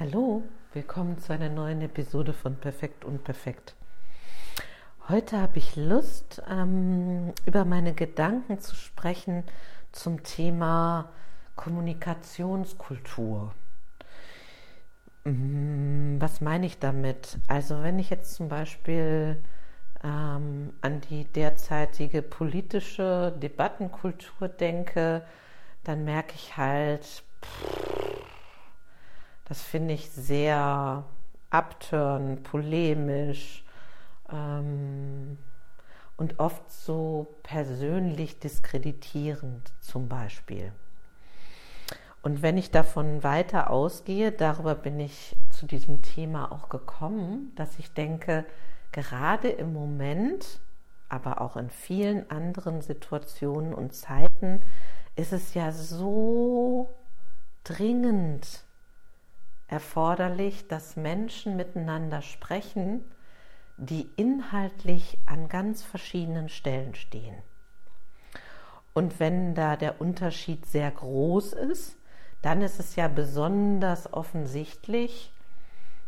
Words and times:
Hallo, 0.00 0.42
willkommen 0.72 1.18
zu 1.18 1.34
einer 1.34 1.50
neuen 1.50 1.82
Episode 1.82 2.32
von 2.32 2.56
Perfekt 2.56 3.04
und 3.04 3.24
Perfekt. 3.24 3.76
Heute 5.06 5.38
habe 5.38 5.58
ich 5.58 5.76
Lust, 5.76 6.42
ähm, 6.50 7.34
über 7.44 7.66
meine 7.66 7.92
Gedanken 7.92 8.58
zu 8.58 8.74
sprechen 8.74 9.44
zum 9.92 10.22
Thema 10.22 11.10
Kommunikationskultur. 11.56 13.52
Mm, 15.24 16.18
was 16.18 16.40
meine 16.40 16.64
ich 16.64 16.78
damit? 16.78 17.38
Also 17.46 17.82
wenn 17.82 17.98
ich 17.98 18.08
jetzt 18.08 18.34
zum 18.34 18.48
Beispiel 18.48 19.44
ähm, 20.02 20.72
an 20.80 21.02
die 21.02 21.26
derzeitige 21.26 22.22
politische 22.22 23.34
Debattenkultur 23.42 24.48
denke, 24.48 25.22
dann 25.84 26.04
merke 26.04 26.34
ich 26.34 26.56
halt, 26.56 27.04
pff, 27.42 27.91
das 29.52 29.60
finde 29.60 29.92
ich 29.92 30.08
sehr 30.08 31.04
abtörend, 31.50 32.42
polemisch 32.42 33.62
ähm, 34.32 35.36
und 36.16 36.38
oft 36.38 36.72
so 36.72 37.36
persönlich 37.42 38.38
diskreditierend 38.38 39.74
zum 39.82 40.08
Beispiel. 40.08 40.72
Und 42.22 42.40
wenn 42.40 42.56
ich 42.56 42.70
davon 42.70 43.22
weiter 43.24 43.68
ausgehe, 43.68 44.32
darüber 44.32 44.74
bin 44.74 44.98
ich 44.98 45.36
zu 45.50 45.66
diesem 45.66 46.00
Thema 46.00 46.50
auch 46.50 46.70
gekommen, 46.70 47.52
dass 47.54 47.78
ich 47.78 47.92
denke, 47.92 48.46
gerade 48.90 49.50
im 49.50 49.74
Moment, 49.74 50.60
aber 51.10 51.42
auch 51.42 51.58
in 51.58 51.68
vielen 51.68 52.30
anderen 52.30 52.80
Situationen 52.80 53.74
und 53.74 53.92
Zeiten, 53.92 54.62
ist 55.14 55.34
es 55.34 55.52
ja 55.52 55.72
so 55.72 56.88
dringend 57.64 58.64
erforderlich, 59.72 60.68
dass 60.68 60.96
Menschen 60.96 61.56
miteinander 61.56 62.20
sprechen, 62.20 63.02
die 63.78 64.08
inhaltlich 64.16 65.18
an 65.24 65.48
ganz 65.48 65.82
verschiedenen 65.82 66.50
Stellen 66.50 66.94
stehen. 66.94 67.34
Und 68.92 69.18
wenn 69.18 69.54
da 69.54 69.76
der 69.76 69.98
Unterschied 70.00 70.66
sehr 70.66 70.90
groß 70.90 71.54
ist, 71.54 71.96
dann 72.42 72.60
ist 72.60 72.78
es 72.80 72.96
ja 72.96 73.08
besonders 73.08 74.12
offensichtlich, 74.12 75.32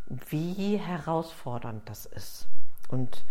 wie 0.06 0.76
herausfordernd 0.76 1.88
das 1.88 2.04
ist. 2.04 2.46
Und 2.88 3.24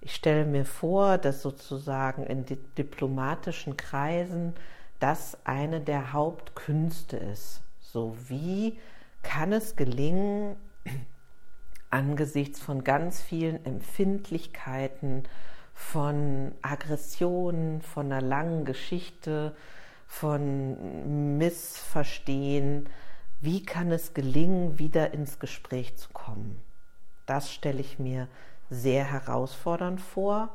ich 0.00 0.14
stelle 0.14 0.46
mir 0.46 0.64
vor, 0.64 1.18
dass 1.18 1.42
sozusagen 1.42 2.24
in 2.24 2.46
diplomatischen 2.46 3.76
Kreisen 3.76 4.54
das 4.98 5.36
eine 5.44 5.82
der 5.82 6.14
Hauptkünste 6.14 7.18
ist. 7.18 7.60
So 7.80 8.16
wie 8.28 8.78
kann 9.24 9.52
es 9.52 9.74
gelingen, 9.74 10.54
angesichts 11.90 12.60
von 12.60 12.84
ganz 12.84 13.20
vielen 13.20 13.64
Empfindlichkeiten, 13.64 15.24
von 15.74 16.52
Aggressionen, 16.62 17.82
von 17.82 18.12
einer 18.12 18.22
langen 18.22 18.64
Geschichte, 18.64 19.56
von 20.06 21.36
Missverstehen, 21.38 22.88
wie 23.40 23.62
kann 23.62 23.90
es 23.90 24.14
gelingen, 24.14 24.78
wieder 24.78 25.12
ins 25.12 25.38
Gespräch 25.38 25.96
zu 25.96 26.08
kommen? 26.12 26.62
Das 27.26 27.52
stelle 27.52 27.80
ich 27.80 27.98
mir 27.98 28.28
sehr 28.70 29.04
herausfordernd 29.04 30.00
vor. 30.00 30.50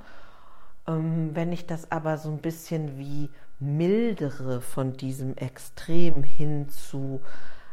Ähm, 0.87 1.35
wenn 1.35 1.51
ich 1.51 1.67
das 1.67 1.91
aber 1.91 2.17
so 2.17 2.29
ein 2.31 2.39
bisschen 2.39 2.97
wie 2.97 3.29
mildere 3.59 4.61
von 4.61 4.93
diesem 4.93 5.35
Extrem 5.35 6.23
hin 6.23 6.69
zu 6.69 7.21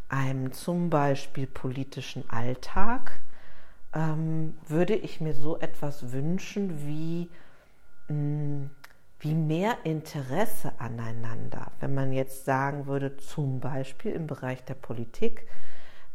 einem 0.08 0.52
zum 0.52 0.90
Beispiel 0.90 1.46
politischen 1.46 2.28
Alltag 2.30 3.20
ähm, 3.94 4.54
würde 4.68 4.94
ich 4.94 5.20
mir 5.20 5.34
so 5.34 5.58
etwas 5.58 6.12
wünschen 6.12 6.86
wie, 6.86 7.28
mh, 8.08 8.14
mm, 8.14 8.70
wie 9.20 9.34
mehr 9.34 9.78
Interesse 9.84 10.72
aneinander. 10.78 11.72
Wenn 11.80 11.94
man 11.94 12.12
jetzt 12.12 12.44
sagen 12.44 12.86
würde, 12.86 13.16
zum 13.16 13.60
Beispiel 13.60 14.12
im 14.12 14.26
Bereich 14.26 14.62
der 14.64 14.74
Politik, 14.74 15.46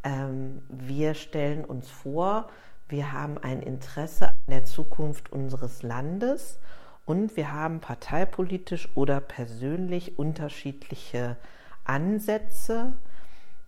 ähm, 0.03 0.61
wir 0.69 1.16
stellen 1.16 1.66
uns 1.66 1.89
vor, 1.89 2.47
wir 2.87 3.11
haben 3.11 3.37
ein 3.37 3.61
Interesse 3.61 4.29
an 4.29 4.35
der 4.47 4.66
Zukunft 4.66 5.31
unseres 5.31 5.81
Landes 5.81 6.59
und 7.05 7.35
wir 7.35 7.51
haben 7.51 7.79
parteipolitisch 7.79 8.89
oder 8.95 9.19
persönlich 9.19 10.19
unterschiedliche 10.19 11.37
Ansätze 11.83 12.93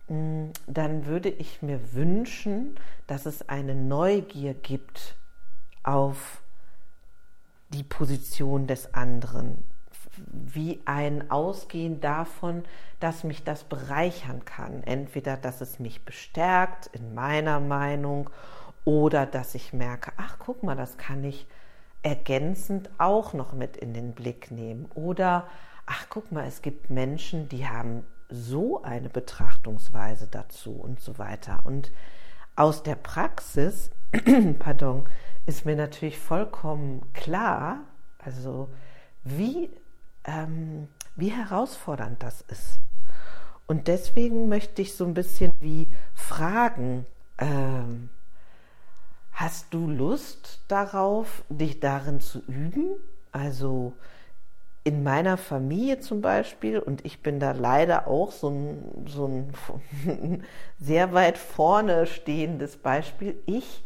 dann 0.06 1.06
würde 1.06 1.30
ich 1.30 1.62
mir 1.62 1.94
wünschen, 1.94 2.76
dass 3.06 3.26
es 3.26 3.48
eine 3.48 3.74
Neugier 3.74 4.54
gibt 4.54 5.16
auf 5.82 6.42
die 7.70 7.82
Position 7.82 8.66
des 8.66 8.92
anderen, 8.94 9.64
wie 10.30 10.80
ein 10.84 11.30
Ausgehen 11.30 12.00
davon, 12.00 12.64
dass 13.00 13.24
mich 13.24 13.44
das 13.44 13.64
bereichern 13.64 14.44
kann. 14.44 14.82
Entweder, 14.82 15.36
dass 15.36 15.60
es 15.60 15.78
mich 15.78 16.04
bestärkt 16.04 16.86
in 16.92 17.14
meiner 17.14 17.58
Meinung 17.60 18.30
oder 18.84 19.26
dass 19.26 19.54
ich 19.54 19.72
merke, 19.72 20.12
ach 20.18 20.36
guck 20.38 20.62
mal, 20.62 20.76
das 20.76 20.98
kann 20.98 21.24
ich 21.24 21.46
ergänzend 22.02 22.90
auch 22.98 23.32
noch 23.32 23.54
mit 23.54 23.76
in 23.76 23.94
den 23.94 24.12
Blick 24.12 24.50
nehmen. 24.50 24.86
Oder, 24.94 25.48
ach 25.86 26.06
guck 26.10 26.30
mal, 26.30 26.46
es 26.46 26.62
gibt 26.62 26.90
Menschen, 26.90 27.48
die 27.48 27.66
haben 27.66 28.04
so 28.28 28.82
eine 28.82 29.08
Betrachtungsweise 29.08 30.28
dazu 30.30 30.72
und 30.72 31.00
so 31.00 31.18
weiter. 31.18 31.62
Und 31.64 31.92
aus 32.56 32.82
der 32.82 32.94
Praxis, 32.94 33.90
pardon, 34.58 35.08
ist 35.46 35.66
mir 35.66 35.76
natürlich 35.76 36.18
vollkommen 36.18 37.02
klar, 37.12 37.80
also 38.18 38.68
wie, 39.24 39.70
ähm, 40.24 40.88
wie 41.16 41.30
herausfordernd 41.30 42.22
das 42.22 42.42
ist. 42.42 42.80
Und 43.66 43.88
deswegen 43.88 44.48
möchte 44.48 44.82
ich 44.82 44.94
so 44.94 45.04
ein 45.04 45.14
bisschen 45.14 45.52
wie 45.60 45.88
fragen, 46.14 47.06
ähm, 47.38 48.10
hast 49.32 49.72
du 49.72 49.88
Lust 49.88 50.60
darauf, 50.68 51.44
dich 51.48 51.80
darin 51.80 52.20
zu 52.20 52.40
üben? 52.46 52.96
Also 53.32 53.94
in 54.84 55.02
meiner 55.02 55.38
Familie 55.38 55.98
zum 56.00 56.20
Beispiel, 56.20 56.78
und 56.78 57.04
ich 57.06 57.22
bin 57.22 57.40
da 57.40 57.52
leider 57.52 58.06
auch 58.06 58.30
so 58.30 58.50
ein, 58.50 59.06
so 59.06 59.26
ein 59.26 60.44
sehr 60.78 61.14
weit 61.14 61.38
vorne 61.38 62.06
stehendes 62.06 62.76
Beispiel, 62.76 63.34
ich, 63.46 63.82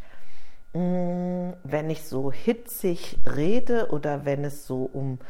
mm, 0.72 1.50
wenn 1.62 1.88
ich 1.88 2.02
so 2.02 2.32
hitzig 2.32 3.18
rede 3.24 3.90
oder 3.90 4.24
wenn 4.24 4.44
es 4.44 4.66
so 4.66 4.90
um 4.92 5.20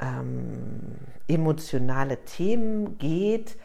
ähm, 0.00 0.96
emotionale 1.26 2.18
Themen 2.24 2.96
geht, 2.98 3.56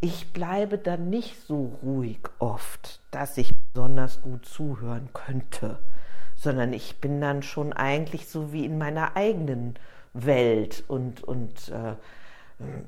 ich 0.00 0.32
bleibe 0.32 0.76
dann 0.76 1.08
nicht 1.08 1.40
so 1.46 1.78
ruhig 1.82 2.18
oft, 2.40 3.00
dass 3.12 3.38
ich 3.38 3.54
besonders 3.72 4.22
gut 4.22 4.44
zuhören 4.44 5.10
könnte, 5.14 5.78
sondern 6.34 6.72
ich 6.72 7.00
bin 7.00 7.20
dann 7.20 7.42
schon 7.42 7.72
eigentlich 7.72 8.28
so 8.28 8.52
wie 8.52 8.64
in 8.64 8.76
meiner 8.76 9.16
eigenen 9.16 9.78
Welt 10.24 10.84
und, 10.88 11.22
und 11.22 11.68
äh, 11.68 11.94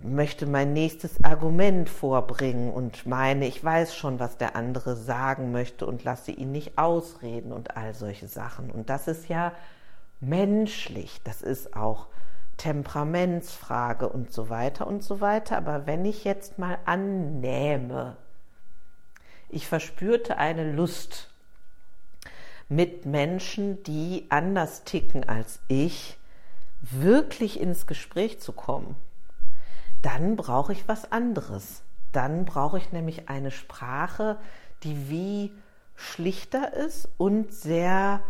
möchte 0.02 0.46
mein 0.46 0.72
nächstes 0.72 1.22
Argument 1.22 1.90
vorbringen 1.90 2.72
und 2.72 3.06
meine, 3.06 3.46
ich 3.46 3.62
weiß 3.62 3.94
schon, 3.94 4.18
was 4.18 4.38
der 4.38 4.56
andere 4.56 4.96
sagen 4.96 5.52
möchte 5.52 5.86
und 5.86 6.04
lasse 6.04 6.32
ihn 6.32 6.52
nicht 6.52 6.78
ausreden 6.78 7.52
und 7.52 7.76
all 7.76 7.92
solche 7.94 8.28
Sachen. 8.28 8.70
Und 8.70 8.88
das 8.88 9.08
ist 9.08 9.28
ja 9.28 9.52
menschlich, 10.20 11.20
das 11.24 11.42
ist 11.42 11.76
auch 11.76 12.06
Temperamentsfrage 12.56 14.08
und 14.08 14.32
so 14.32 14.48
weiter 14.48 14.86
und 14.86 15.02
so 15.02 15.20
weiter. 15.20 15.58
Aber 15.58 15.86
wenn 15.86 16.04
ich 16.04 16.24
jetzt 16.24 16.58
mal 16.58 16.78
annehme, 16.86 18.16
ich 19.50 19.66
verspürte 19.66 20.38
eine 20.38 20.72
Lust 20.72 21.30
mit 22.68 23.06
Menschen, 23.06 23.82
die 23.82 24.26
anders 24.28 24.84
ticken 24.84 25.28
als 25.28 25.60
ich, 25.68 26.17
wirklich 26.80 27.60
ins 27.60 27.86
Gespräch 27.86 28.40
zu 28.40 28.52
kommen, 28.52 28.96
dann 30.02 30.36
brauche 30.36 30.72
ich 30.72 30.86
was 30.88 31.10
anderes. 31.10 31.82
Dann 32.12 32.44
brauche 32.44 32.78
ich 32.78 32.92
nämlich 32.92 33.28
eine 33.28 33.50
Sprache, 33.50 34.38
die 34.82 35.10
wie 35.10 35.52
schlichter 35.94 36.72
ist 36.72 37.08
und 37.18 37.52
sehr 37.52 38.20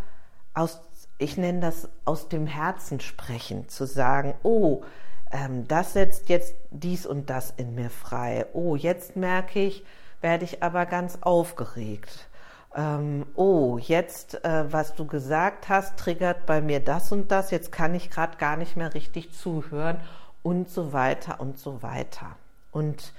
aus, 0.55 0.81
ich 1.19 1.37
nenne 1.37 1.61
das 1.61 1.89
aus 2.05 2.29
dem 2.29 2.47
Herzen 2.47 3.00
sprechen, 3.00 3.69
zu 3.69 3.87
sagen, 3.87 4.35
oh, 4.43 4.83
ähm, 5.31 5.69
das 5.69 5.93
setzt 5.93 6.29
jetzt 6.29 6.55
dies 6.71 7.06
und 7.06 7.31
das 7.31 7.53
in 7.56 7.75
mir 7.75 7.91
frei. 7.91 8.47
Oh, 8.55 8.75
jetzt 8.75 9.17
merke 9.17 9.61
ich, 9.61 9.85
werde 10.21 10.45
ich 10.45 10.62
aber 10.62 10.87
ganz 10.87 11.19
aufgeregt 11.21 12.29
ähm, 12.75 13.26
oh, 13.35 13.79
jetzt, 13.79 14.44
äh, 14.44 14.73
was 14.73 14.94
du 14.94 15.06
gesagt 15.06 15.69
hast, 15.69 15.97
triggert 15.99 16.47
bei 16.47 16.61
mir 16.61 16.81
das 16.81 17.12
und 17.12 17.31
das, 17.31 17.50
jetzt 17.50 17.73
kann 17.73 17.94
ich 17.94 18.11
gerade 18.11 18.37
gar 18.37 18.56
nicht 18.56 18.76
mehr 18.76 18.94
richtig 18.94 19.32
zuhören 19.32 19.99
und 20.43 20.69
so 20.69 20.93
weiter 20.93 21.41
und 21.41 21.59
so 21.59 21.82
weiter. 21.82 22.37
Und 22.70 23.12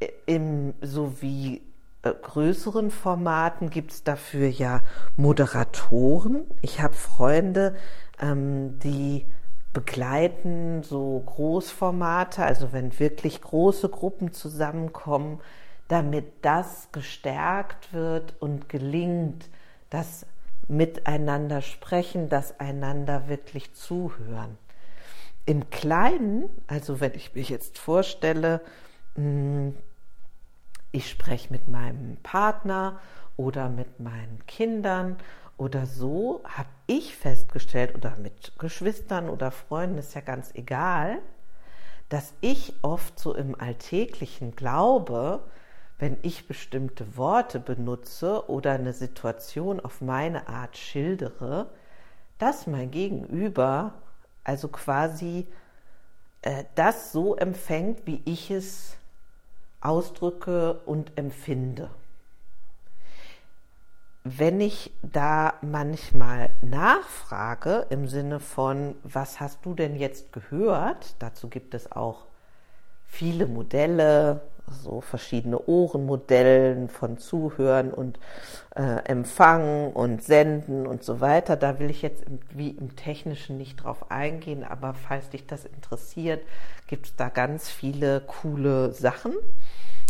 äh, 0.00 0.08
im, 0.26 0.74
so 0.82 1.20
wie 1.22 1.62
äh, 2.02 2.12
größeren 2.12 2.90
Formaten 2.90 3.70
gibt 3.70 3.92
es 3.92 4.04
dafür 4.04 4.48
ja 4.48 4.80
Moderatoren. 5.16 6.44
Ich 6.60 6.80
habe 6.80 6.94
Freunde, 6.94 7.76
ähm, 8.20 8.78
die 8.80 9.26
begleiten 9.72 10.82
so 10.82 11.22
Großformate, 11.26 12.44
also 12.44 12.72
wenn 12.72 12.98
wirklich 12.98 13.40
große 13.40 13.88
Gruppen 13.88 14.32
zusammenkommen, 14.32 15.40
damit 15.88 16.26
das 16.42 16.88
gestärkt 16.92 17.92
wird 17.92 18.34
und 18.40 18.68
gelingt, 18.68 19.48
das 19.90 20.26
miteinander 20.66 21.60
sprechen, 21.60 22.28
das 22.28 22.58
einander 22.58 23.28
wirklich 23.28 23.74
zuhören. 23.74 24.56
Im 25.46 25.68
Kleinen, 25.68 26.48
also 26.66 27.00
wenn 27.00 27.14
ich 27.14 27.34
mich 27.34 27.50
jetzt 27.50 27.78
vorstelle, 27.78 28.62
hm, 29.14 29.74
ich 30.90 31.10
spreche 31.10 31.52
mit 31.52 31.68
meinem 31.68 32.16
Partner 32.22 33.00
oder 33.36 33.68
mit 33.68 34.00
meinen 34.00 34.42
Kindern 34.46 35.16
oder 35.56 35.86
so, 35.86 36.42
habe 36.44 36.68
ich 36.86 37.16
festgestellt, 37.16 37.94
oder 37.94 38.16
mit 38.16 38.58
Geschwistern 38.58 39.28
oder 39.28 39.50
Freunden, 39.50 39.98
ist 39.98 40.14
ja 40.14 40.20
ganz 40.20 40.50
egal, 40.54 41.18
dass 42.08 42.32
ich 42.40 42.74
oft 42.82 43.18
so 43.18 43.34
im 43.34 43.58
Alltäglichen 43.60 44.56
glaube, 44.56 45.42
wenn 45.98 46.16
ich 46.22 46.48
bestimmte 46.48 47.16
Worte 47.16 47.60
benutze 47.60 48.48
oder 48.50 48.72
eine 48.72 48.92
Situation 48.92 49.80
auf 49.80 50.00
meine 50.00 50.48
Art 50.48 50.76
schildere, 50.76 51.70
dass 52.38 52.66
mein 52.66 52.90
Gegenüber 52.90 53.94
also 54.42 54.68
quasi 54.68 55.46
äh, 56.42 56.64
das 56.74 57.12
so 57.12 57.36
empfängt, 57.36 58.06
wie 58.06 58.20
ich 58.24 58.50
es 58.50 58.96
ausdrücke 59.80 60.80
und 60.86 61.16
empfinde. 61.16 61.90
Wenn 64.24 64.60
ich 64.60 64.90
da 65.02 65.54
manchmal 65.60 66.50
nachfrage 66.62 67.86
im 67.90 68.08
Sinne 68.08 68.40
von, 68.40 68.94
was 69.02 69.38
hast 69.38 69.64
du 69.66 69.74
denn 69.74 69.96
jetzt 69.96 70.32
gehört? 70.32 71.14
Dazu 71.18 71.48
gibt 71.48 71.74
es 71.74 71.92
auch 71.92 72.24
viele 73.06 73.46
Modelle, 73.46 74.40
so 74.70 75.00
verschiedene 75.00 75.58
Ohrenmodellen 75.58 76.88
von 76.88 77.18
Zuhören 77.18 77.92
und 77.92 78.18
äh, 78.74 79.04
Empfangen 79.04 79.92
und 79.92 80.22
Senden 80.22 80.86
und 80.86 81.02
so 81.02 81.20
weiter. 81.20 81.56
Da 81.56 81.78
will 81.78 81.90
ich 81.90 82.02
jetzt 82.02 82.22
im, 82.24 82.40
wie 82.50 82.70
im 82.70 82.96
Technischen 82.96 83.58
nicht 83.58 83.76
drauf 83.76 84.10
eingehen, 84.10 84.64
aber 84.64 84.94
falls 84.94 85.30
dich 85.30 85.46
das 85.46 85.64
interessiert, 85.64 86.42
gibt 86.86 87.06
es 87.06 87.16
da 87.16 87.28
ganz 87.28 87.68
viele 87.68 88.20
coole 88.20 88.92
Sachen, 88.92 89.34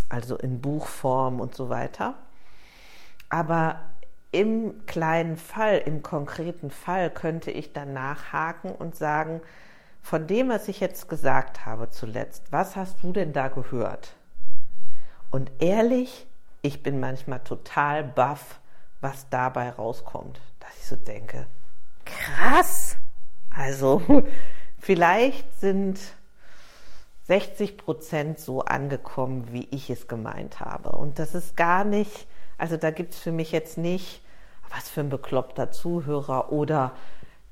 also 0.08 0.36
in 0.36 0.60
Buchform 0.60 1.40
und 1.40 1.54
so 1.54 1.68
weiter. 1.68 2.14
Aber 3.28 3.80
im 4.30 4.84
kleinen 4.86 5.36
Fall, 5.36 5.78
im 5.78 6.02
konkreten 6.02 6.70
Fall 6.70 7.10
könnte 7.10 7.50
ich 7.50 7.72
dann 7.72 7.92
nachhaken 7.92 8.72
und 8.72 8.96
sagen, 8.96 9.40
von 10.02 10.26
dem, 10.26 10.48
was 10.50 10.68
ich 10.68 10.80
jetzt 10.80 11.08
gesagt 11.08 11.64
habe 11.64 11.88
zuletzt, 11.88 12.50
was 12.50 12.76
hast 12.76 13.02
du 13.02 13.12
denn 13.12 13.32
da 13.32 13.48
gehört? 13.48 14.16
Und 15.34 15.50
ehrlich, 15.58 16.28
ich 16.62 16.84
bin 16.84 17.00
manchmal 17.00 17.40
total 17.40 18.04
baff, 18.04 18.60
was 19.00 19.28
dabei 19.30 19.70
rauskommt. 19.70 20.40
Dass 20.60 20.70
ich 20.78 20.86
so 20.86 20.94
denke, 20.94 21.48
krass. 22.04 22.96
Also 23.52 24.00
vielleicht 24.78 25.58
sind 25.58 25.98
60 27.24 27.78
Prozent 27.78 28.38
so 28.38 28.60
angekommen, 28.60 29.52
wie 29.52 29.66
ich 29.72 29.90
es 29.90 30.06
gemeint 30.06 30.60
habe. 30.60 30.92
Und 30.92 31.18
das 31.18 31.34
ist 31.34 31.56
gar 31.56 31.82
nicht, 31.82 32.28
also 32.56 32.76
da 32.76 32.92
gibt 32.92 33.14
es 33.14 33.18
für 33.18 33.32
mich 33.32 33.50
jetzt 33.50 33.76
nicht, 33.76 34.22
was 34.70 34.88
für 34.88 35.00
ein 35.00 35.10
bekloppter 35.10 35.72
Zuhörer 35.72 36.52
oder 36.52 36.92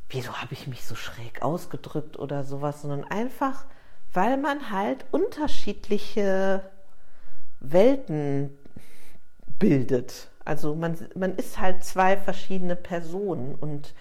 wieso 0.08 0.32
habe 0.34 0.52
ich 0.52 0.68
mich 0.68 0.84
so 0.84 0.94
schräg 0.94 1.42
ausgedrückt 1.42 2.16
oder 2.16 2.44
sowas, 2.44 2.82
sondern 2.82 3.02
einfach, 3.02 3.64
weil 4.12 4.36
man 4.36 4.70
halt 4.70 5.04
unterschiedliche 5.10 6.62
Welten 7.62 8.50
bildet. 9.58 10.28
Also 10.44 10.74
man, 10.74 10.98
man 11.14 11.36
ist 11.36 11.60
halt 11.60 11.84
zwei 11.84 12.16
verschiedene 12.16 12.76
Personen 12.76 13.54
und 13.54 13.94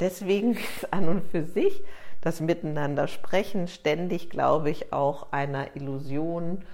deswegen 0.00 0.58
an 0.90 1.08
und 1.08 1.22
für 1.22 1.44
sich 1.44 1.82
das 2.20 2.40
Miteinander 2.40 3.06
sprechen 3.06 3.68
ständig, 3.68 4.30
glaube 4.30 4.70
ich, 4.70 4.92
auch 4.92 5.32
einer 5.32 5.76
Illusion 5.76 6.64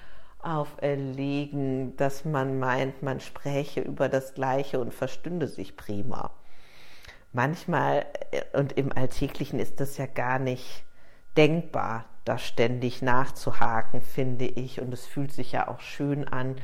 auferlegen, 0.40 1.96
dass 1.96 2.25
man 2.25 2.58
meint, 2.58 3.02
man 3.02 3.20
spräche 3.20 3.81
über 3.81 4.08
das 4.08 4.34
Gleiche 4.34 4.81
und 4.81 4.94
verstünde 4.94 5.46
sich 5.46 5.76
prima. 5.76 6.31
Manchmal 7.32 8.06
äh, 8.31 8.58
und 8.58 8.73
im 8.73 8.93
Alltäglichen 8.93 9.58
ist 9.58 9.79
das 9.79 9.99
ja 9.99 10.06
gar 10.06 10.38
nicht 10.38 10.84
denkbar, 11.37 12.06
da 12.24 12.38
ständig 12.38 13.02
nachzuhaken, 13.02 14.00
finde 14.00 14.46
ich. 14.46 14.80
Und 14.80 14.92
es 14.92 15.06
fühlt 15.06 15.32
sich 15.32 15.52
ja 15.52 15.69
auch 15.69 15.80
schön 15.80 16.26
an, 16.26 16.56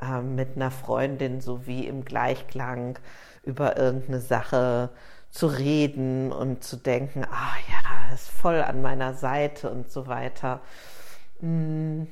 äh, 0.00 0.20
mit 0.20 0.56
einer 0.56 0.70
Freundin 0.70 1.40
so 1.40 1.66
wie 1.66 1.86
im 1.86 2.04
Gleichklang 2.04 2.98
über 3.42 3.76
irgendeine 3.76 4.20
Sache 4.20 4.90
zu 5.30 5.46
reden 5.46 6.32
und 6.32 6.64
zu 6.64 6.76
denken, 6.76 7.24
ah 7.24 7.54
ja, 7.68 8.14
ist 8.14 8.30
voll 8.30 8.62
an 8.62 8.82
meiner 8.82 9.14
Seite 9.14 9.70
und 9.70 9.90
so 9.90 10.06
weiter. 10.06 10.60
Mm. 11.40 12.04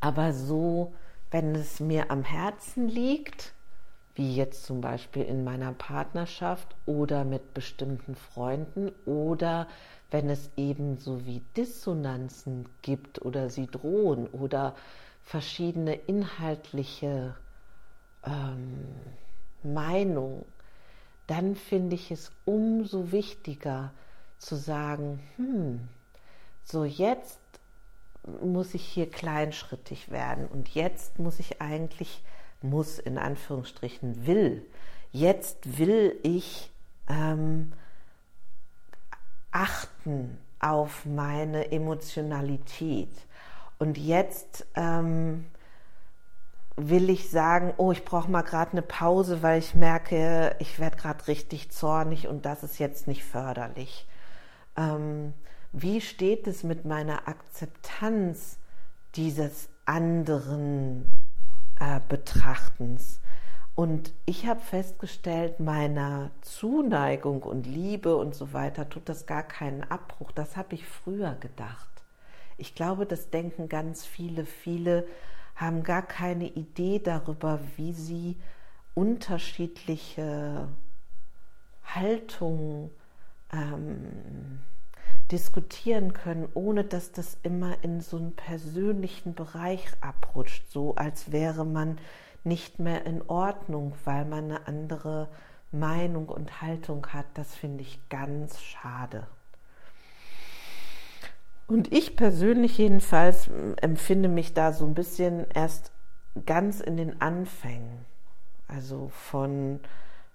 Aber 0.00 0.32
so, 0.32 0.94
wenn 1.30 1.54
es 1.54 1.80
mir 1.80 2.10
am 2.10 2.22
Herzen 2.22 2.86
liegt, 2.86 3.54
wie 4.16 4.34
jetzt 4.34 4.64
zum 4.64 4.80
Beispiel 4.80 5.22
in 5.22 5.44
meiner 5.44 5.72
Partnerschaft 5.72 6.74
oder 6.86 7.24
mit 7.24 7.54
bestimmten 7.54 8.14
Freunden 8.16 8.90
oder 9.04 9.68
wenn 10.10 10.30
es 10.30 10.50
eben 10.56 10.96
so 10.96 11.26
wie 11.26 11.42
Dissonanzen 11.56 12.68
gibt 12.82 13.22
oder 13.22 13.50
sie 13.50 13.66
drohen 13.66 14.26
oder 14.28 14.74
verschiedene 15.22 15.94
inhaltliche 15.94 17.36
ähm, 18.24 18.86
Meinungen, 19.62 20.44
dann 21.26 21.56
finde 21.56 21.96
ich 21.96 22.10
es 22.10 22.32
umso 22.44 23.12
wichtiger 23.12 23.92
zu 24.38 24.56
sagen, 24.56 25.20
hm, 25.36 25.88
so 26.62 26.84
jetzt 26.84 27.40
muss 28.42 28.74
ich 28.74 28.84
hier 28.84 29.10
kleinschrittig 29.10 30.10
werden 30.10 30.46
und 30.46 30.68
jetzt 30.70 31.18
muss 31.18 31.38
ich 31.38 31.60
eigentlich, 31.60 32.22
muss 32.62 32.98
in 32.98 33.18
Anführungsstrichen, 33.18 34.26
will, 34.26 34.64
jetzt 35.12 35.78
will 35.78 36.18
ich 36.22 36.70
ähm, 37.08 37.72
achten 39.50 40.38
auf 40.58 41.04
meine 41.06 41.70
Emotionalität. 41.72 43.10
Und 43.78 43.98
jetzt 43.98 44.66
ähm, 44.74 45.46
will 46.76 47.10
ich 47.10 47.30
sagen, 47.30 47.74
oh, 47.78 47.92
ich 47.92 48.04
brauche 48.04 48.30
mal 48.30 48.42
gerade 48.42 48.72
eine 48.72 48.82
Pause, 48.82 49.42
weil 49.42 49.58
ich 49.58 49.74
merke, 49.74 50.56
ich 50.58 50.78
werde 50.78 50.96
gerade 50.96 51.26
richtig 51.28 51.70
zornig 51.70 52.28
und 52.28 52.44
das 52.46 52.62
ist 52.62 52.78
jetzt 52.78 53.06
nicht 53.06 53.24
förderlich. 53.24 54.06
Ähm, 54.76 55.32
wie 55.72 56.00
steht 56.00 56.46
es 56.46 56.62
mit 56.62 56.84
meiner 56.84 57.28
Akzeptanz 57.28 58.58
dieses 59.14 59.68
anderen 59.86 61.15
äh, 61.80 62.00
Betrachtens? 62.08 63.20
Und 63.74 64.14
ich 64.24 64.46
habe 64.46 64.60
festgestellt, 64.60 65.60
meiner 65.60 66.30
Zuneigung 66.40 67.42
und 67.42 67.66
Liebe 67.66 68.16
und 68.16 68.34
so 68.34 68.54
weiter 68.54 68.88
tut 68.88 69.08
das 69.08 69.26
gar 69.26 69.42
keinen 69.42 69.84
Abbruch. 69.84 70.32
Das 70.32 70.56
habe 70.56 70.74
ich 70.74 70.86
früher 70.86 71.34
gedacht. 71.34 71.88
Ich 72.56 72.74
glaube, 72.74 73.04
das 73.04 73.28
denken 73.28 73.68
ganz 73.68 74.06
viele. 74.06 74.46
Viele 74.46 75.06
haben 75.54 75.82
gar 75.82 76.02
keine 76.02 76.46
Idee 76.46 77.00
darüber, 77.00 77.60
wie 77.76 77.92
sie 77.92 78.36
unterschiedliche 78.94 80.68
Haltungen 81.84 82.90
ähm, 83.52 84.60
diskutieren 85.32 86.12
können, 86.12 86.48
ohne 86.54 86.84
dass 86.84 87.12
das 87.12 87.36
immer 87.42 87.82
in 87.82 88.00
so 88.00 88.16
einen 88.16 88.32
persönlichen 88.32 89.34
Bereich 89.34 89.86
abrutscht, 90.00 90.70
so 90.70 90.94
als 90.94 91.32
wäre 91.32 91.64
man 91.64 91.98
nicht 92.44 92.78
mehr 92.78 93.04
in 93.06 93.22
Ordnung, 93.28 93.92
weil 94.04 94.24
man 94.24 94.44
eine 94.44 94.66
andere 94.68 95.28
Meinung 95.72 96.28
und 96.28 96.62
Haltung 96.62 97.06
hat. 97.08 97.26
Das 97.34 97.54
finde 97.54 97.82
ich 97.82 98.08
ganz 98.08 98.60
schade. 98.60 99.26
Und 101.66 101.92
ich 101.92 102.14
persönlich 102.14 102.78
jedenfalls 102.78 103.50
empfinde 103.80 104.28
mich 104.28 104.54
da 104.54 104.72
so 104.72 104.86
ein 104.86 104.94
bisschen 104.94 105.46
erst 105.52 105.90
ganz 106.46 106.80
in 106.80 106.96
den 106.96 107.20
Anfängen, 107.20 108.04
also 108.68 109.08
von 109.08 109.80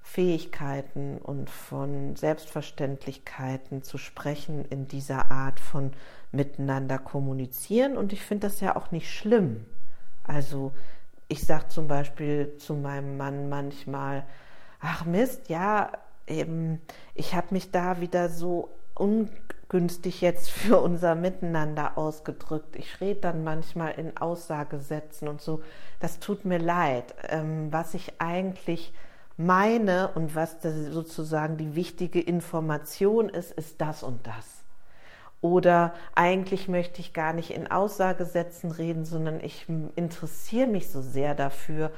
Fähigkeiten 0.01 1.17
und 1.19 1.49
von 1.49 2.15
Selbstverständlichkeiten 2.15 3.83
zu 3.83 3.97
sprechen 3.97 4.65
in 4.65 4.87
dieser 4.87 5.31
Art 5.31 5.59
von 5.59 5.91
miteinander 6.31 6.97
kommunizieren. 6.97 7.97
Und 7.97 8.11
ich 8.13 8.21
finde 8.21 8.47
das 8.47 8.59
ja 8.59 8.75
auch 8.75 8.91
nicht 8.91 9.09
schlimm. 9.09 9.65
Also 10.23 10.73
ich 11.27 11.45
sage 11.45 11.69
zum 11.69 11.87
Beispiel 11.87 12.57
zu 12.57 12.73
meinem 12.73 13.17
Mann 13.17 13.47
manchmal, 13.47 14.25
ach 14.79 15.05
Mist, 15.05 15.49
ja, 15.49 15.91
eben, 16.27 16.81
ich 17.15 17.35
habe 17.35 17.47
mich 17.51 17.71
da 17.71 18.01
wieder 18.01 18.29
so 18.29 18.69
ungünstig 18.95 20.21
jetzt 20.21 20.49
für 20.49 20.81
unser 20.81 21.15
Miteinander 21.15 21.97
ausgedrückt. 21.97 22.75
Ich 22.75 22.99
rede 22.99 23.21
dann 23.21 23.43
manchmal 23.43 23.91
in 23.93 24.17
Aussagesätzen 24.17 25.27
und 25.27 25.41
so. 25.41 25.61
Das 25.99 26.19
tut 26.19 26.43
mir 26.43 26.59
leid. 26.59 27.13
Ähm, 27.29 27.71
was 27.71 27.93
ich 27.93 28.19
eigentlich 28.19 28.93
meine 29.37 30.09
und 30.15 30.35
was 30.35 30.57
sozusagen 30.61 31.57
die 31.57 31.75
wichtige 31.75 32.19
Information 32.19 33.29
ist, 33.29 33.51
ist 33.51 33.81
das 33.81 34.03
und 34.03 34.25
das. 34.27 34.61
Oder 35.41 35.93
eigentlich 36.13 36.67
möchte 36.67 37.01
ich 37.01 37.13
gar 37.13 37.33
nicht 37.33 37.51
in 37.51 37.65
Aussagesätzen 37.67 38.71
reden, 38.71 39.05
sondern 39.05 39.39
ich 39.41 39.65
interessiere 39.95 40.67
mich 40.67 40.89
so 40.89 41.01
sehr 41.01 41.33
dafür, 41.33 41.91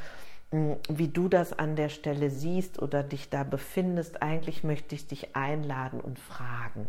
hm, 0.52 0.78
wie 0.88 1.10
du 1.10 1.28
das 1.28 1.52
an 1.58 1.76
der 1.76 1.90
Stelle 1.90 2.30
siehst 2.30 2.82
oder 2.82 3.04
dich 3.04 3.30
da 3.30 3.44
befindest. 3.44 4.22
Eigentlich 4.22 4.64
möchte 4.64 4.96
ich 4.96 5.08
dich 5.08 5.36
einladen 5.36 6.00
und 6.00 6.20
fragen. 6.20 6.88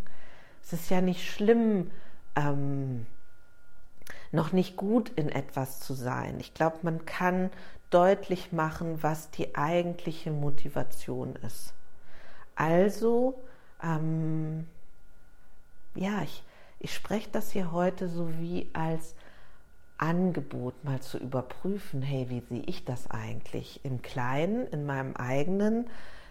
Es 0.62 0.72
ist 0.72 0.90
ja 0.90 1.00
nicht 1.00 1.28
schlimm, 1.28 1.90
ähm, 2.36 3.06
noch 4.34 4.52
nicht 4.52 4.76
gut 4.76 5.10
in 5.10 5.28
etwas 5.28 5.80
zu 5.80 5.94
sein. 5.94 6.40
Ich 6.40 6.54
glaube, 6.54 6.78
man 6.82 7.06
kann 7.06 7.50
deutlich 7.90 8.52
machen, 8.52 9.02
was 9.02 9.30
die 9.30 9.54
eigentliche 9.54 10.32
Motivation 10.32 11.36
ist. 11.46 11.72
Also, 12.56 13.34
ähm, 13.82 14.66
ja, 15.94 16.22
ich, 16.22 16.42
ich 16.80 16.94
spreche 16.94 17.28
das 17.30 17.52
hier 17.52 17.72
heute 17.72 18.08
so 18.08 18.28
wie 18.38 18.68
als 18.72 19.14
Angebot 19.98 20.84
mal 20.84 21.00
zu 21.00 21.18
überprüfen, 21.18 22.02
hey, 22.02 22.28
wie 22.28 22.40
sehe 22.40 22.64
ich 22.66 22.84
das 22.84 23.10
eigentlich 23.10 23.80
im 23.84 24.02
Kleinen, 24.02 24.66
in 24.66 24.86
meinem 24.86 25.14
eigenen, 25.14 25.86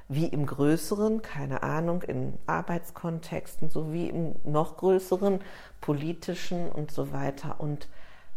wie 0.09 0.25
im 0.25 0.45
Größeren, 0.45 1.21
keine 1.21 1.63
Ahnung, 1.63 2.01
in 2.01 2.37
Arbeitskontexten, 2.45 3.69
sowie 3.69 4.09
im 4.09 4.35
noch 4.43 4.77
größeren, 4.77 5.39
politischen 5.81 6.69
und 6.69 6.91
so 6.91 7.11
weiter. 7.11 7.59
Und 7.59 7.87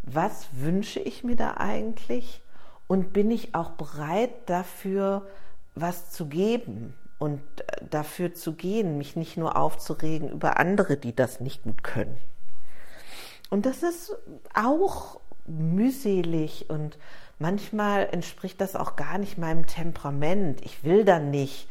was 0.02 0.49
wünsche 0.52 1.00
ich 1.00 1.25
mir 1.25 1.37
da 1.37 1.56
eigentlich? 1.58 2.42
Und 2.87 3.12
bin 3.12 3.30
ich 3.30 3.54
auch 3.54 3.70
bereit 3.70 4.30
dafür, 4.46 5.26
was 5.75 6.11
zu 6.12 6.26
geben 6.26 6.94
und 7.18 7.40
äh, 7.61 7.85
dafür 7.90 8.35
zu 8.35 8.54
gehen, 8.54 8.96
mich 8.96 9.16
nicht 9.16 9.37
nur 9.37 9.56
aufzuregen 9.56 10.30
über 10.30 10.58
andere, 10.58 10.96
die 10.96 11.14
das 11.14 11.40
nicht 11.40 11.64
gut 11.64 11.82
können? 11.82 12.16
Und 13.50 13.66
das 13.66 13.82
ist 13.82 14.16
auch 14.54 15.20
mühselig 15.47 16.69
und 16.69 16.99
manchmal 17.38 18.09
entspricht 18.11 18.61
das 18.61 18.76
auch 18.76 18.97
gar 18.97 19.19
nicht 19.19 19.38
meinem 19.38 19.67
Temperament. 19.67 20.61
Ich 20.65 20.85
will 20.85 21.05
dann 21.05 21.31
nicht 21.31 21.69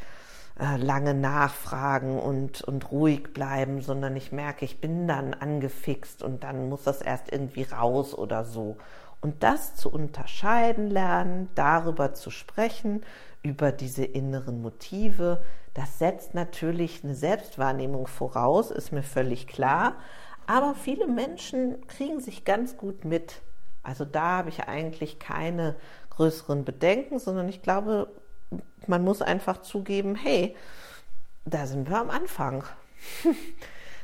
äh, 0.60 0.78
lange 0.78 1.14
nachfragen 1.14 2.20
und, 2.20 2.62
und 2.62 2.92
ruhig 2.92 3.34
bleiben, 3.34 3.82
sondern 3.82 4.16
ich 4.16 4.32
merke, 4.32 4.66
ich 4.66 4.80
bin 4.80 5.08
dann 5.08 5.34
angefixt 5.34 6.24
und 6.24 6.44
dann 6.44 6.70
muss 6.70 6.84
das 6.84 7.02
erst 7.02 7.32
irgendwie 7.32 7.64
raus 7.64 8.14
oder 8.14 8.46
so. 8.46 8.78
Und 9.22 9.44
das 9.44 9.76
zu 9.76 9.92
unterscheiden 9.92 10.90
lernen, 10.90 11.50
darüber 11.56 12.14
zu 12.14 12.30
sprechen, 12.30 13.04
über 13.44 13.72
diese 13.72 14.06
inneren 14.06 14.62
Motive, 14.62 15.42
das 15.74 16.00
setzt 16.00 16.34
natürlich 16.34 17.04
eine 17.04 17.16
Selbstwahrnehmung 17.16 18.08
voraus, 18.08 18.72
ist 18.72 18.94
mir 18.94 19.04
völlig 19.04 19.48
klar. 19.48 19.98
Aber 20.48 20.74
viele 20.74 21.06
Menschen 21.06 21.86
kriegen 21.88 22.22
sich 22.22 22.46
ganz 22.46 22.78
gut 22.78 23.04
mit. 23.04 23.42
Also 23.86 24.06
da 24.06 24.38
habe 24.38 24.50
ich 24.50 24.64
eigentlich 24.64 25.20
keine 25.20 25.76
größeren 26.12 26.66
Bedenken, 26.66 27.20
sondern 27.20 27.50
ich 27.50 27.62
glaube, 27.62 28.08
man 28.88 29.04
muss 29.04 29.22
einfach 29.22 29.62
zugeben, 29.62 30.16
hey, 30.16 30.56
da 31.46 31.68
sind 31.68 31.90
wir 31.90 32.00
am 32.00 32.10
Anfang. 32.10 32.64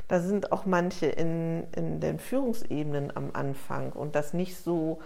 da 0.08 0.20
sind 0.20 0.52
auch 0.52 0.66
manche 0.66 1.06
in, 1.06 1.66
in 1.72 2.00
den 2.00 2.18
Führungsebenen 2.18 3.16
am 3.16 3.30
Anfang 3.32 3.92
und 3.92 4.14
das 4.14 4.34
nicht 4.34 4.56
so, 4.56 5.00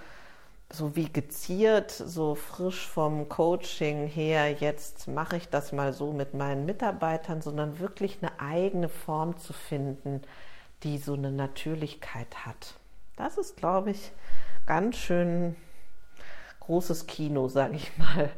so 0.70 0.96
wie 0.96 1.10
geziert, 1.10 1.90
so 1.90 2.34
frisch 2.34 2.86
vom 2.86 3.28
Coaching 3.28 4.06
her, 4.06 4.50
jetzt 4.52 5.06
mache 5.06 5.36
ich 5.36 5.48
das 5.48 5.72
mal 5.72 5.92
so 5.92 6.12
mit 6.12 6.34
meinen 6.34 6.66
Mitarbeitern, 6.66 7.40
sondern 7.40 7.78
wirklich 7.78 8.18
eine 8.20 8.40
eigene 8.40 8.88
Form 8.88 9.38
zu 9.38 9.52
finden, 9.52 10.22
die 10.82 10.98
so 10.98 11.14
eine 11.14 11.30
Natürlichkeit 11.30 12.44
hat. 12.44 12.74
Das 13.16 13.38
ist, 13.38 13.56
glaube 13.56 13.92
ich, 13.92 14.12
ganz 14.66 14.96
schön 14.96 15.56
großes 16.60 17.06
Kino, 17.06 17.48
sage 17.48 17.76
ich 17.76 17.96
mal, 17.98 18.30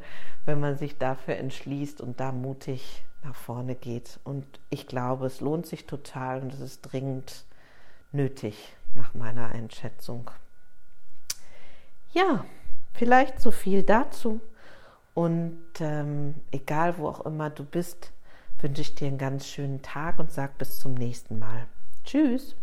wenn 0.45 0.59
man 0.59 0.77
sich 0.77 0.97
dafür 0.97 1.37
entschließt 1.37 2.01
und 2.01 2.19
da 2.19 2.31
mutig 2.31 3.03
nach 3.23 3.35
vorne 3.35 3.75
geht. 3.75 4.19
Und 4.23 4.45
ich 4.69 4.87
glaube, 4.87 5.25
es 5.25 5.41
lohnt 5.41 5.65
sich 5.65 5.85
total 5.85 6.41
und 6.41 6.53
es 6.53 6.61
ist 6.61 6.81
dringend 6.81 7.45
nötig 8.11 8.75
nach 8.95 9.13
meiner 9.13 9.49
Einschätzung. 9.49 10.31
Ja, 12.11 12.45
vielleicht 12.93 13.39
so 13.39 13.51
viel 13.51 13.83
dazu. 13.83 14.39
Und 15.13 15.59
ähm, 15.79 16.35
egal 16.51 16.97
wo 16.97 17.07
auch 17.09 17.25
immer 17.25 17.49
du 17.49 17.65
bist, 17.65 18.11
wünsche 18.61 18.81
ich 18.81 18.95
dir 18.95 19.07
einen 19.07 19.17
ganz 19.17 19.47
schönen 19.47 19.81
Tag 19.81 20.19
und 20.19 20.31
sag 20.31 20.57
bis 20.57 20.79
zum 20.79 20.93
nächsten 20.93 21.39
Mal. 21.39 21.67
Tschüss. 22.03 22.55